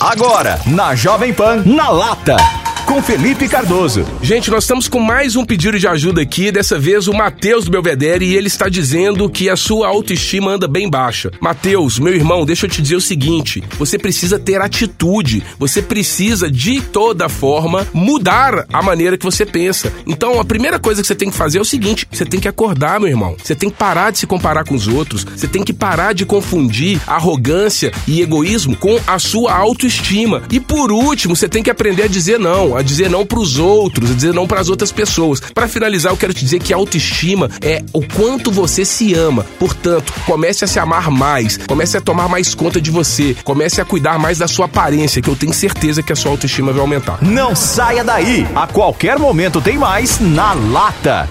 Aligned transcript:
Agora, 0.00 0.58
na 0.64 0.94
Jovem 0.94 1.34
Pan, 1.34 1.62
na 1.66 1.90
lata 1.90 2.59
com 2.90 3.00
Felipe 3.00 3.46
Cardoso. 3.46 4.04
Gente, 4.20 4.50
nós 4.50 4.64
estamos 4.64 4.88
com 4.88 4.98
mais 4.98 5.36
um 5.36 5.44
pedido 5.44 5.78
de 5.78 5.86
ajuda 5.86 6.22
aqui, 6.22 6.50
dessa 6.50 6.76
vez 6.76 7.06
o 7.06 7.14
Matheus 7.14 7.64
do 7.64 7.70
Belvedere, 7.70 8.24
e 8.24 8.36
ele 8.36 8.48
está 8.48 8.68
dizendo 8.68 9.30
que 9.30 9.48
a 9.48 9.54
sua 9.54 9.86
autoestima 9.86 10.50
anda 10.50 10.66
bem 10.66 10.90
baixa. 10.90 11.30
Matheus, 11.40 12.00
meu 12.00 12.12
irmão, 12.12 12.44
deixa 12.44 12.66
eu 12.66 12.70
te 12.70 12.82
dizer 12.82 12.96
o 12.96 13.00
seguinte: 13.00 13.62
você 13.78 13.96
precisa 13.96 14.40
ter 14.40 14.60
atitude, 14.60 15.40
você 15.56 15.80
precisa 15.80 16.50
de 16.50 16.80
toda 16.80 17.28
forma 17.28 17.86
mudar 17.94 18.66
a 18.72 18.82
maneira 18.82 19.16
que 19.16 19.24
você 19.24 19.46
pensa. 19.46 19.92
Então, 20.04 20.40
a 20.40 20.44
primeira 20.44 20.80
coisa 20.80 21.00
que 21.00 21.06
você 21.06 21.14
tem 21.14 21.30
que 21.30 21.36
fazer 21.36 21.58
é 21.58 21.60
o 21.60 21.64
seguinte: 21.64 22.08
você 22.10 22.26
tem 22.26 22.40
que 22.40 22.48
acordar, 22.48 22.98
meu 22.98 23.08
irmão. 23.08 23.36
Você 23.40 23.54
tem 23.54 23.70
que 23.70 23.76
parar 23.76 24.10
de 24.10 24.18
se 24.18 24.26
comparar 24.26 24.64
com 24.64 24.74
os 24.74 24.88
outros, 24.88 25.22
você 25.22 25.46
tem 25.46 25.62
que 25.62 25.72
parar 25.72 26.12
de 26.12 26.26
confundir 26.26 27.00
arrogância 27.06 27.92
e 28.08 28.20
egoísmo 28.20 28.74
com 28.74 28.98
a 29.06 29.20
sua 29.20 29.54
autoestima. 29.54 30.42
E 30.50 30.58
por 30.58 30.90
último, 30.90 31.36
você 31.36 31.48
tem 31.48 31.62
que 31.62 31.70
aprender 31.70 32.02
a 32.02 32.08
dizer 32.08 32.40
não 32.40 32.79
a 32.80 32.82
dizer 32.82 33.08
não 33.10 33.24
para 33.24 33.38
os 33.38 33.58
outros, 33.58 34.10
a 34.10 34.14
dizer 34.14 34.34
não 34.34 34.46
para 34.46 34.60
as 34.60 34.68
outras 34.68 34.90
pessoas. 34.90 35.40
Para 35.40 35.68
finalizar, 35.68 36.12
eu 36.12 36.16
quero 36.16 36.34
te 36.34 36.44
dizer 36.44 36.60
que 36.60 36.72
autoestima 36.72 37.48
é 37.60 37.82
o 37.92 38.02
quanto 38.02 38.50
você 38.50 38.84
se 38.84 39.14
ama. 39.14 39.46
Portanto, 39.58 40.12
comece 40.26 40.64
a 40.64 40.68
se 40.68 40.78
amar 40.78 41.10
mais, 41.10 41.56
comece 41.58 41.96
a 41.96 42.00
tomar 42.00 42.28
mais 42.28 42.54
conta 42.54 42.80
de 42.80 42.90
você, 42.90 43.36
comece 43.44 43.80
a 43.80 43.84
cuidar 43.84 44.18
mais 44.18 44.38
da 44.38 44.48
sua 44.48 44.64
aparência, 44.64 45.22
que 45.22 45.28
eu 45.28 45.36
tenho 45.36 45.52
certeza 45.52 46.02
que 46.02 46.12
a 46.12 46.16
sua 46.16 46.30
autoestima 46.30 46.72
vai 46.72 46.80
aumentar. 46.80 47.18
Não 47.22 47.54
saia 47.54 48.02
daí! 48.02 48.46
A 48.54 48.66
qualquer 48.66 49.18
momento 49.18 49.60
tem 49.60 49.78
mais 49.78 50.18
na 50.18 50.54
lata. 50.54 51.28